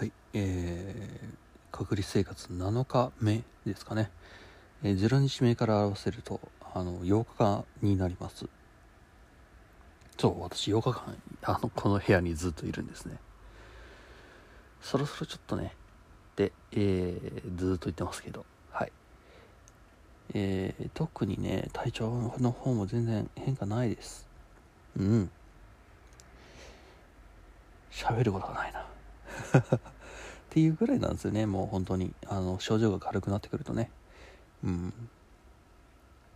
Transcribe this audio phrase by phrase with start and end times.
[0.00, 4.10] はい、えー、隔離生活7日目ですかね、
[4.82, 6.40] えー、0日目から合わせると
[6.72, 8.46] あの8日間になります。
[10.16, 13.18] そう私8日間あのこの部屋にずっといるんですね。
[14.80, 15.74] そろそろちょっとね。
[16.34, 18.46] で、えー、ずっと言ってますけど。
[18.70, 18.92] はい。
[20.32, 24.26] えー、特にね体調の方も全然変化ないです。
[24.96, 25.30] うん。
[27.92, 28.86] 喋ることがないな。
[30.50, 31.46] っていうぐらいなんですよね。
[31.46, 32.12] もう本当に。
[32.26, 33.88] あの症状が軽くなってくるとね。
[34.64, 34.92] うん。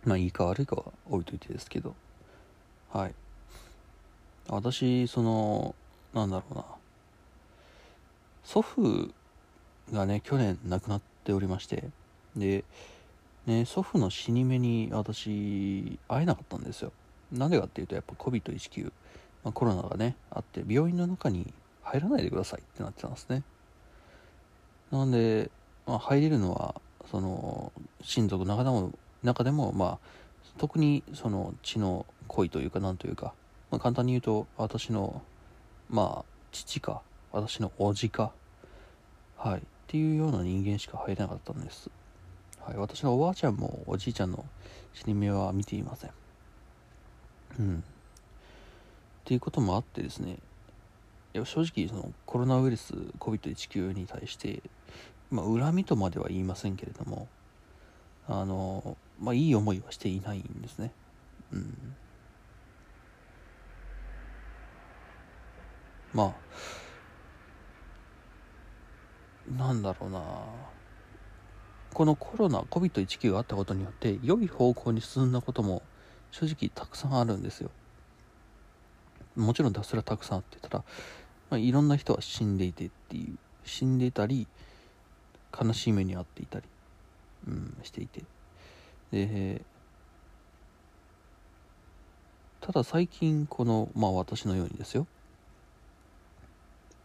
[0.05, 1.93] まあいいか悪いかは置いといてですけど。
[2.93, 3.13] はい。
[4.47, 5.75] 私その
[6.13, 6.63] なんだろうな。
[8.45, 9.11] 祖父
[9.91, 11.83] がね去年亡くなっておりまして。
[12.37, 12.63] で
[13.45, 16.93] ね祖父の死に目に私会えなかったんですよ。
[17.33, 18.93] なんでかっていうとやっぱ COVID-19
[19.43, 21.53] まあ、コロナがねあって病院の中に
[21.83, 23.43] 入らないでくださいってなってたんですね。
[24.91, 25.49] なんで、
[25.85, 26.75] まあ、入れるのは
[27.11, 28.91] その親族の中でも
[29.23, 29.97] 中でもまあ
[30.57, 33.33] 特にその血の恋というかなんというか、
[33.71, 35.21] まあ、簡単に言うと私の
[35.89, 37.01] まあ父か
[37.31, 38.31] 私の叔父か
[39.37, 41.89] はいっていうような人間しか入れなかったんです、
[42.61, 44.45] はい、私のおばあちゃんもおじいちゃんの
[44.93, 46.11] 死に目は見ていません。
[47.59, 47.77] うん。
[47.77, 47.81] っ
[49.25, 50.37] ていうこともあってですね
[51.35, 54.63] いや正直そのコロナウイルス COVID-19 に対して、
[55.29, 57.27] まあ、恨みとまでは言いませんけれども
[58.25, 60.93] あのまあいい思いはしていないんですね。
[61.51, 61.95] うん。
[66.13, 66.33] まあ
[69.57, 70.21] なんだろうな。
[71.93, 75.81] このコロナ COVID-19 があったことによって良い方向に進んだことも
[76.31, 77.71] 正直たくさんあるんですよ。
[79.35, 80.83] もちろんそれはたくさんあってたら、
[81.55, 83.37] まあ、いろんな人は死んでいてっていう。
[83.63, 84.45] 死んでたり
[85.57, 86.65] 悲しい目に遭っていたり、
[87.47, 88.23] うん、していて。
[89.11, 89.61] で
[92.59, 95.07] ただ最近このまあ私のようにですよ。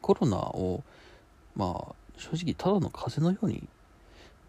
[0.01, 0.83] コロナを
[1.55, 3.69] まあ正直ただの風邪のように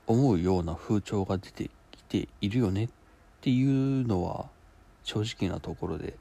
[0.08, 2.90] 思うような風潮が出てきているよねっ
[3.42, 4.47] ていうのは
[5.03, 6.16] 正直なところで、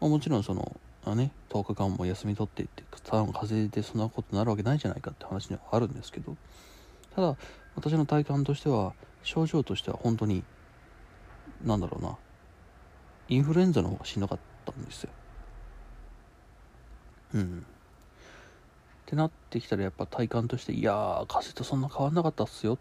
[0.00, 6.36] まあ、もちろんそのあね、10日間も休み取ってって、ただの風邪でそんなことになるわけないじゃないかって話にはあるんですけど、
[7.14, 7.36] ただ、
[7.76, 10.42] 私の体感としては、症状としては本当に、
[11.62, 12.16] なんだろうな、
[13.28, 15.10] インフルエンザの方がしんどかったんですよ。
[17.34, 17.58] うん。
[17.58, 22.78] ってなってきたらやっぱ体感として、いやー、風邪とそんな変わんなかったっすよっ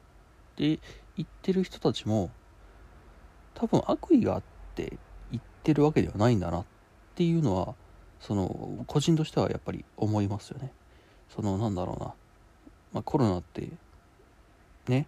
[0.55, 0.79] て
[1.17, 2.29] 言ってる人たちも、
[3.53, 4.43] 多分悪意があっ
[4.75, 4.97] て
[5.31, 6.65] 言ってるわけではないんだなっ
[7.15, 7.75] ていうのは、
[8.25, 10.71] その個人としてはやっぱり思いますよね。
[11.35, 12.13] そのなんだろうな、
[12.93, 13.67] まあ、コロナって
[14.87, 15.07] ね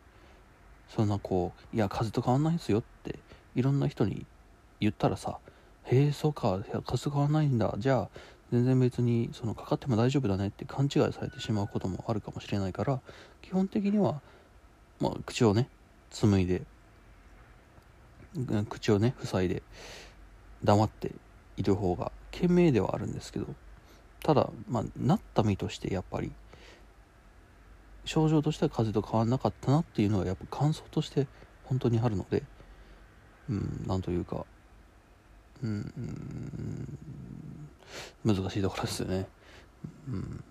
[0.89, 3.19] そんなこういや風と変わんないですよって
[3.55, 4.25] いろんな人に
[4.81, 5.37] 言ったらさ
[5.85, 7.73] へえそうか風邪変わんないんだ。
[7.77, 8.19] じゃあ
[8.51, 12.99] 全然別にそのかかっても大丈夫だねって勘違いされてしまうこともあるかもしれないから
[13.41, 14.21] 基本的には、
[14.99, 15.69] まあ、口をね
[16.11, 16.61] 紡いで
[18.69, 19.63] 口をね塞いで
[20.63, 21.11] 黙って
[21.57, 23.47] いる方が賢明ではあるんですけど
[24.23, 26.31] ただまあなった身としてやっぱり
[28.05, 31.27] 症状としては風邪と変わんなかったなっていうのはやっぱ感想として
[31.63, 32.44] 本当にあるので
[33.49, 34.45] うんなんというか
[35.63, 36.97] うん
[38.23, 39.27] 難しいところですよね。
[40.09, 40.44] うん。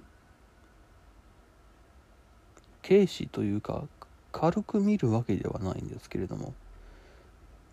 [2.87, 3.84] 軽視というか
[4.31, 6.54] 軽く見るわけではないんですけれども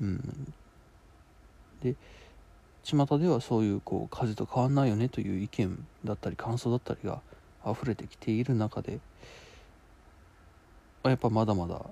[0.02, 0.54] うん。
[1.82, 1.96] で
[2.84, 7.22] 巷ではそういうこう風と変わんないよねという意見だったり感想だったりが
[7.66, 9.00] 溢れてきている中で
[11.04, 11.86] やっぱまだまだ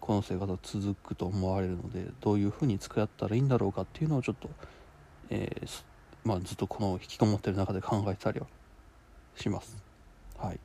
[0.00, 4.50] この生活は続くと思われるのでどういうふうに付き合ったらいいんだろうかっていうのをちょっと、
[5.30, 5.82] えー、
[6.24, 8.46] まあ、ずっとこの引きこもってる中で考えたりは
[9.36, 9.76] します。
[10.36, 10.58] はい。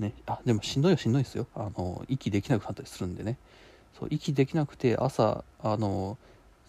[0.00, 0.12] ね。
[0.26, 1.46] あでもしんどいはしんどいですよ。
[1.54, 3.38] あの息できなくなったりするんでね。
[3.98, 6.18] そう息できなくて朝あの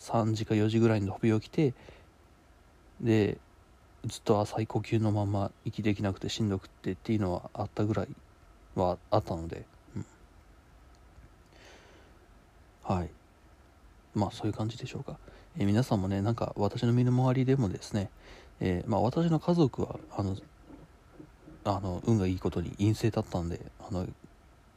[0.03, 1.73] 3時か4時ぐらいに飛び起きて
[3.01, 3.37] で
[4.05, 8.07] ずっと浅い呼吸のまま息できなくてしんどくってっていうのはあったぐらい
[8.75, 9.65] はあったので、
[9.95, 10.05] うん、
[12.83, 13.09] はい。
[14.13, 15.17] まあそういう感じでしょうか、
[15.57, 18.09] えー、皆さんもねなんか私の身の回りでもですね、
[18.59, 20.35] えー、まあ、私の家族はあの
[21.65, 24.05] あの運がいいことに陰性だったんであの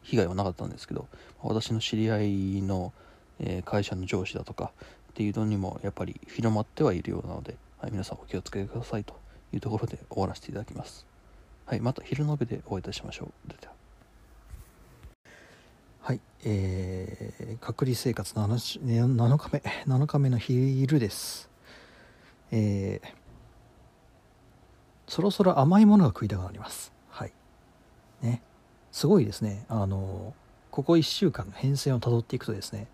[0.03, 1.07] 被害はなかったんですけど
[1.43, 2.93] 私の知り合いの、
[3.39, 4.71] えー、会社の上司だとか
[5.17, 9.19] っていうのにもやっぱり広まってはいるようなので、はい、皆さんお気をつけくださいと
[9.51, 11.07] いうところで終わらせていただきます。
[11.65, 13.49] はいまた昼の部でお会いいたしましょう。
[13.49, 13.73] では。
[16.01, 21.49] はいえー、隔離生活 7, 7日目7日目の昼です。
[22.51, 23.07] えー、
[25.07, 26.93] そろそろ甘いものが食いたくなります。
[27.09, 27.33] はい。
[28.21, 28.43] ね。
[28.91, 29.65] すごいですね。
[29.67, 30.35] あの
[30.69, 32.85] ここ1週間の変遷をたどっていくとですね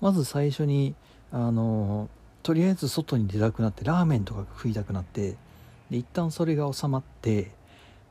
[0.00, 0.94] まず最初に
[1.32, 2.08] あの
[2.42, 5.36] とりあえず外に出たくなってラーメンとか食いたくなって
[5.90, 7.50] で一旦それが収まって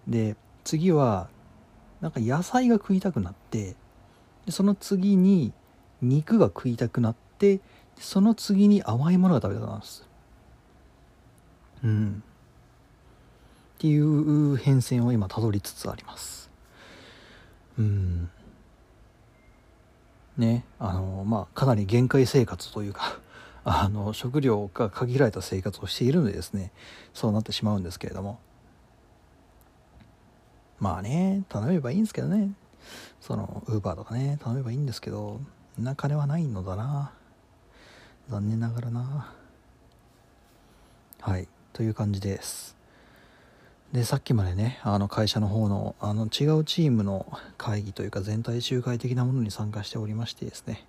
[0.07, 1.29] で次は
[2.01, 3.75] なんか野菜が食いたくなって
[4.45, 5.51] でその次に
[6.01, 7.59] 肉が食いたくなって
[7.97, 10.07] その次に甘いものが食べたくなるんです。
[11.83, 12.23] うん。
[13.77, 16.49] っていう変遷を今たどりつつあります。
[17.79, 18.29] うん。
[20.37, 23.19] ねあのまあかなり限界生活というか
[23.63, 26.71] あの食料が限られた生活をしているのでですね
[27.13, 28.39] そうなってしまうんですけれども。
[30.79, 32.51] まあね頼めばいいんですけどね。
[33.19, 35.41] そのウーバーとかね頼めばいいんですけど
[35.77, 37.11] な金はないのだな。
[38.29, 39.33] 残念ながらな。
[41.19, 42.76] はいという感じです。
[43.93, 47.25] でさっきまでねあの会社の方のあの違うチームの
[47.57, 50.85] 会議というか全体集会的なものに参加しておりましてですね。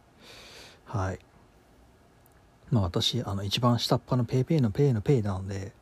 [0.85, 1.21] はい。
[2.71, 5.73] まあ私あの一番下っ端の PayPay の Pay の Pay なので、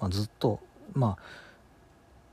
[0.00, 0.60] まあ、ずっと
[0.94, 1.22] まあ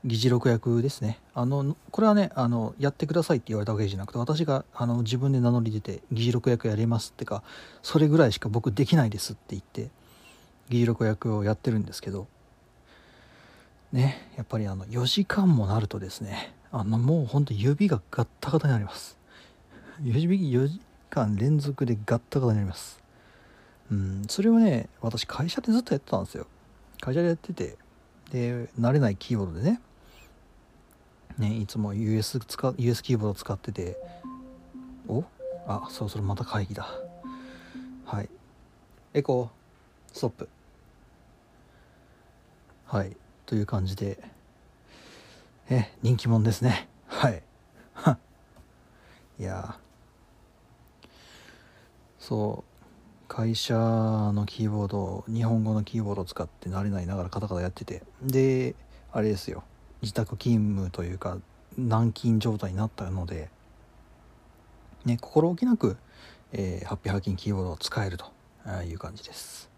[0.04, 1.20] 議事録役ですね。
[1.34, 7.44] あのこれはねあのやってくださいって言われたわけじゃなくて私があの自分で名乗り出て議事録役やりますってか
[7.82, 9.90] それぐらいしか僕できないですって言って
[10.68, 12.26] 議事録役をやってるんですけど
[13.92, 19.18] ねやっぱりあの4時間もなるとですねあのもうほんと指がガッタガタになります。
[20.02, 20.80] 指4時
[21.10, 23.02] 間連続でガッタガタになります。
[23.90, 26.46] うんそれをね私会社でずっとやってたんですよ。
[27.00, 27.76] 会社でやってて
[28.30, 29.80] で慣れないキーボードでね
[31.38, 33.96] ね、いつも US, 使 US キーボード使ってて
[35.08, 35.24] お
[35.66, 36.88] あそろそろまた会議だ。
[38.04, 38.28] はい。
[39.14, 40.48] エコーストップ。
[42.86, 43.16] はい。
[43.52, 44.18] という感じで
[45.68, 46.88] え人気者ですね。
[47.06, 47.42] はい。
[49.38, 49.78] いや。
[52.18, 53.28] そう。
[53.28, 58.02] 会社のキーボード日本語のキーボードを使って慣れないながらカタカタやってて。
[58.22, 58.74] で
[59.12, 59.64] あれですよ。
[60.00, 61.36] 自宅勤務というか
[61.76, 63.50] 軟禁状態になったので、
[65.04, 65.98] ね、心置きなく、
[66.52, 68.32] えー、ハッピーハッキンキーボードを使えると
[68.82, 69.70] いう感じです。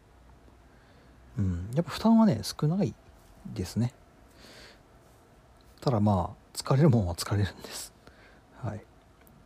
[1.36, 2.94] うん、やっぱ負担はね少ない
[3.52, 3.92] ですね。
[5.80, 7.92] ただまあ疲れるもんは疲れるんです。
[8.62, 8.80] はい。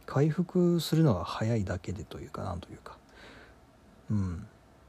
[0.07, 2.97] 回復するのが早いだけでというかなんというか。
[4.11, 4.47] うん。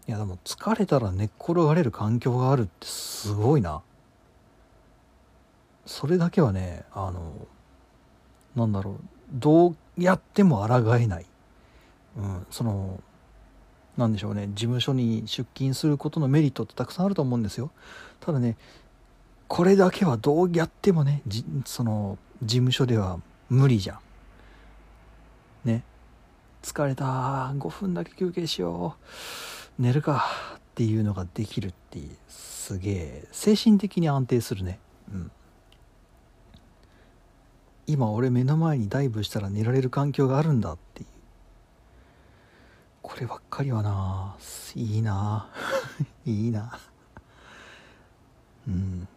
[0.08, 3.82] いやでも疲れたら寝っ転がれる環境があるってすごいな。
[5.90, 7.34] それだけはねあの
[8.56, 8.96] なんだろう
[9.32, 11.26] どうやっても抗えない、
[12.16, 13.02] うん、その
[13.98, 17.72] なんでしょうね事務所に出勤することのメリットってたくさんあると思うんですよ
[18.20, 18.56] ただね
[19.50, 21.24] これだけはどうやってもね
[21.66, 23.20] その事務所では
[23.50, 24.00] 無理じゃん。
[25.66, 25.84] ね。
[26.62, 27.04] 疲れた。
[27.58, 28.96] 5分だけ休憩しよ
[29.78, 29.82] う。
[29.82, 30.26] 寝るか。
[30.58, 33.28] っていうのができるってすげえ。
[33.32, 34.80] 精神的に安定するね。
[35.12, 35.32] うん。
[37.88, 41.08] 今俺目の前にダイブしたら寝られる環境があるんだっていう。
[43.02, 44.38] こればっかりはな。
[44.76, 45.50] いいな。
[46.24, 46.80] いいな。
[48.68, 49.08] うん。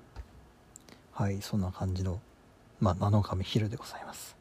[1.13, 2.21] はいそんな感じの
[2.81, 4.37] まあ7日目昼でございます。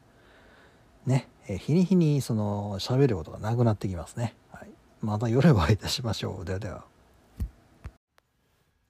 [1.06, 6.44] ねえ日に日にその喋ることがなくなってきますね、はい、また夜お会いいたしましょう。
[6.44, 6.84] ではでは。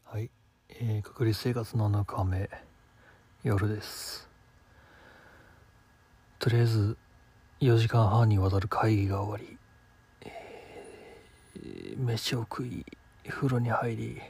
[0.05, 0.31] はい、
[0.69, 2.51] えー、隔離生活7日目
[3.43, 4.29] 夜です。
[6.39, 6.97] とりあえず
[7.61, 9.57] 4時間半にわたる会議が終わり、
[10.23, 12.85] えー、飯を食い
[13.29, 14.21] 風呂に入り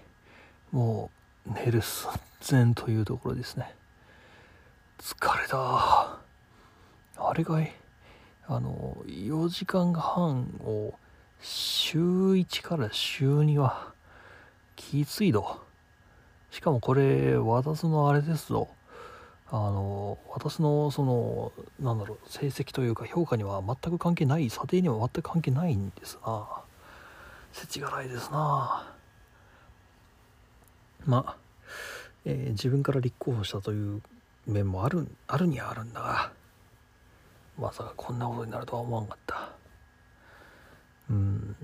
[0.71, 2.11] もう寝る寸
[2.51, 3.75] 前というところですね。
[4.99, 6.19] 疲れた。
[7.17, 7.73] あれがい
[8.47, 10.95] あの4時間半を
[11.41, 13.93] 週1から週2は
[14.77, 15.61] きついど
[16.51, 18.69] しかもこれ私のあれですぞ。
[19.49, 26.47] あの私のそのなんだろう成績というか評価には全く関係ない査定には全く関係ないんですな。
[27.53, 28.95] 世知辛いですな。
[31.07, 31.37] まあ、
[32.25, 34.03] えー、自分から立候補したという
[34.47, 36.33] 面もあるあるにはあるんだが
[37.59, 39.51] まさかこんなことになるとは思わんかった。
[41.11, 41.57] うん。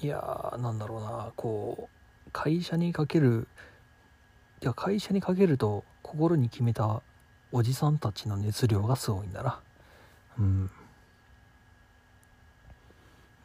[0.00, 1.32] いやーなんだろうな。
[1.36, 1.88] こ
[2.26, 3.46] う会社にかける
[4.60, 7.02] いや会社にかけると心に決めた
[7.52, 9.60] おじさんたちの熱量がすごいんだな。
[10.38, 10.70] うん。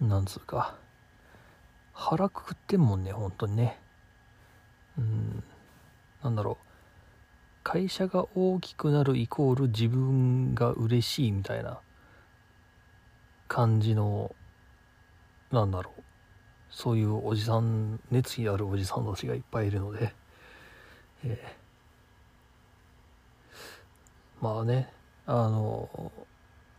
[0.02, 0.76] なんつうか。
[1.94, 3.80] 腹くくってんもんね本当にね。
[4.98, 5.44] うん。
[6.24, 6.68] なんだろう。
[7.64, 11.80] 会社が大きくなるイコール自分が嬉しいみたいな
[13.48, 14.34] 感じの
[15.52, 16.04] なんだろう。
[16.70, 20.14] そういうおじさん熱意あるおじさんたちがいっぱいいるので、
[21.24, 24.94] えー、まあね。
[25.26, 25.90] あの、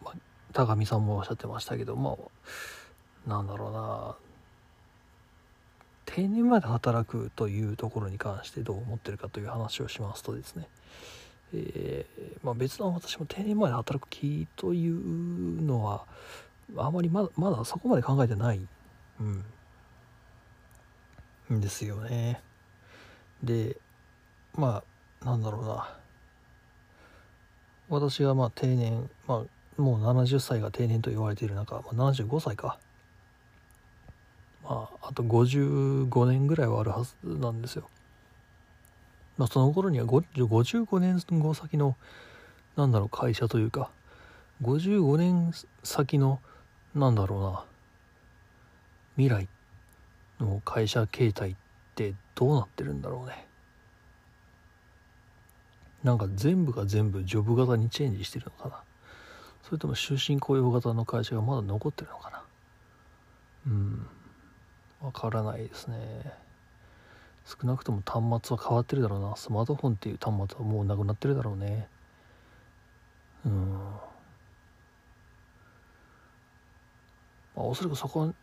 [0.02, 0.14] まあ、
[0.54, 4.27] 高見さんもおっしゃってましたけどまあなんだろうな。
[6.18, 10.66] 定年まで働くというところに関してどう思ってるかという話をしますとですね、
[11.54, 16.06] えー、まあ、別の私も定年まで働く気というのは
[16.76, 18.60] あまりまだまだそこまで考えてない、
[21.50, 22.40] うん、ですよね。
[23.44, 23.76] で
[24.56, 24.82] ま
[25.22, 25.88] あなんだろうな。
[27.88, 29.44] 私がまあ定年ま
[29.78, 32.80] あもう70歳が定年と言われている中、まあ、75歳か。
[34.64, 37.88] まああと55年ぐらいはあるはずなんですよ。
[39.36, 41.96] まあその頃には55年後先の
[42.76, 43.90] なんだろう会社というか
[44.62, 46.40] 55年先の
[46.94, 47.64] なんだろうな
[49.16, 49.48] 未来
[50.40, 51.54] の会社形態っ
[51.94, 53.46] てどうなってるんだろうね。
[56.04, 58.82] なんか全部が全部ジョブ型にチェンジしてるのかな。
[59.64, 62.42] それとも終身雇用型の会社がまだ残ってるのかな。
[63.66, 64.06] うん。
[65.00, 65.96] わからないですね。
[67.44, 69.36] 少なくとも端末は変わってるだろうな。
[69.36, 71.88] スマートフォンっていう端末はもうなくなってるだろうね。
[73.46, 73.72] うん。
[77.56, 78.34] まあ、おそらくそこ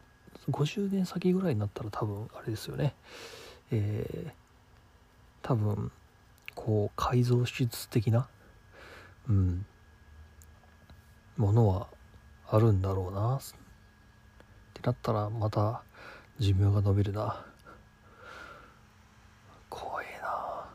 [0.50, 2.96] 50年先ぐらいになったら多分あれですよね。
[3.72, 4.32] えー、
[5.42, 5.92] 多分
[6.56, 8.28] こう改造手術的な
[9.30, 9.66] うん。
[11.38, 11.88] ものは
[12.48, 13.38] あるんだろうな。
[13.38, 13.42] っ
[14.74, 15.84] てなったらまた
[16.40, 17.46] 寿命が延びるな。
[19.70, 20.70] 怖いな、ま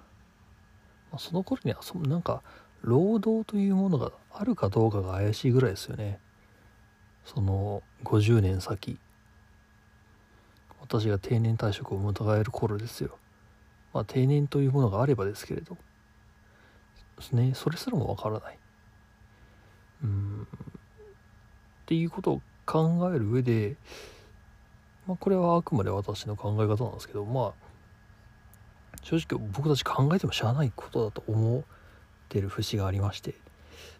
[1.15, 2.43] あ、その頃にはそなんか
[2.83, 6.19] 労働というものがあるかどうかが怪しいぐらいですよね。
[7.25, 8.99] その50年先。
[10.81, 13.19] 私が定年退職を迎える頃ですよ。
[13.93, 15.77] まあ定年というものがあればですけれど。
[17.17, 18.59] ですねそれすらもわからない。
[20.05, 20.43] うん。
[20.43, 20.47] っ
[21.87, 23.77] ていうことを考える上で
[25.07, 27.71] まあこれはあくまで私の考え方なんですけどまあ
[29.03, 31.63] 正直僕たち考えてもしゃあないことだと思っ
[32.29, 33.35] てる節がありまして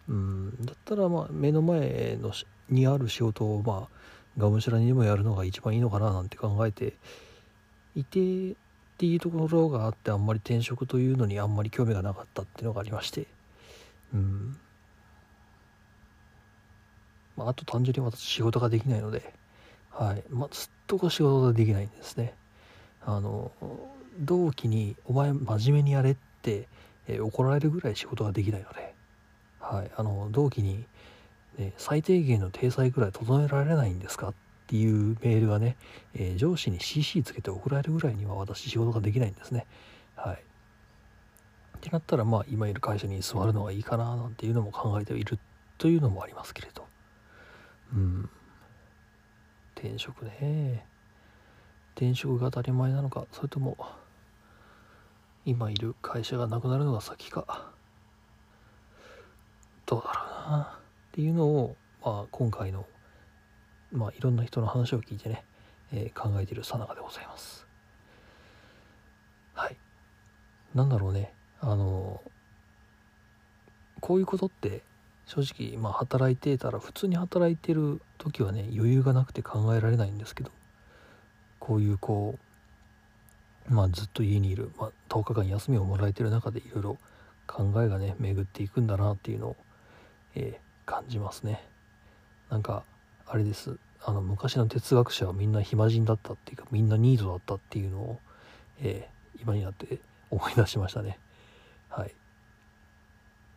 [0.07, 2.31] うんだったらまあ目の前の
[2.69, 6.93] にある仕事をまあがむしゃらにでもやるのが一番いいのかななんて考えて
[7.95, 8.55] いてっ
[8.97, 13.27] ていうところがあってあんまり転職というのにあんまり興味がなかったっていうのがありまして
[14.13, 14.57] うん。
[17.35, 19.33] まあ、あと単純に私仕事ができないので
[19.91, 22.33] はいまあ、ずっとこう仕事ができないんですね
[23.05, 23.51] あの
[24.19, 26.67] 同期に「お前真面目にやれ」って、
[27.07, 28.95] えー、怒られるぐらい仕事ができないので、
[29.59, 30.85] はい、あの同期に
[31.57, 34.33] ね、最低限の体裁ぐらい整えられないんですかっ
[34.67, 35.75] ていうメールがね、
[36.13, 39.65] えー、上司に CC つけて送られるぐらいには私仕事ができないんですね。
[40.15, 40.35] はい。
[40.35, 45.39] ってなったらまあ今いる会社に座るのがいいかななんていうのも考えている
[45.77, 46.85] というのもありますけれど。
[47.93, 48.29] うん。
[49.81, 50.85] 転職ね。
[51.95, 53.77] 転職が当たり前なのか、それとも
[55.43, 57.71] 今いる会社がなくなるのが先か。
[59.87, 60.79] どうだろうな。
[61.09, 62.85] っていうのを、まあ、今回の、
[63.91, 65.43] まあ、いろんな人の話を聞いてね、
[65.91, 67.65] えー、考えているさなかでございます。
[69.55, 69.77] はい。
[70.75, 72.21] なんだろうね、あの
[73.99, 74.83] こういうことって
[75.25, 80.51] 正直、まあ、働いてたら普通に働いてる時はね余裕がなくて考えられないんですけど
[81.59, 82.37] こういうこ
[83.69, 86.97] うまあずっと家にいる、まあ、10日間休みをもらえてる中でいろいろ
[87.47, 89.55] 考えがね巡っていくんだなっていうのを、
[90.35, 91.63] えー、感じますね。
[92.49, 92.83] なんか
[93.27, 93.77] あれです。
[94.03, 98.19] あの昔の哲学者はみんな暇人だったっていうかみんなニードだったっていうのを、
[98.79, 99.99] えー、今になって
[100.31, 101.19] 思い出しましたね。
[101.89, 102.15] はい。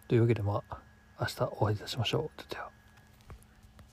[0.06, 0.78] というわけでまあ
[1.18, 2.73] 明日お会いいたしましょう。